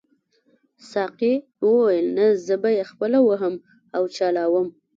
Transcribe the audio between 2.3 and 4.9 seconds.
زه به یې خپله وهم او چلاوم.